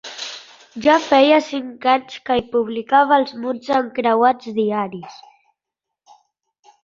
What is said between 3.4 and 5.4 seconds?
mots encreuats diaris.